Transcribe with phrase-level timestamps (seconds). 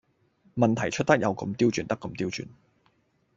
[0.55, 2.47] 問題出得有咁刁鑽得咁刁鑽